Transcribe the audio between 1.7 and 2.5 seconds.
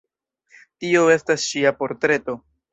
portreto.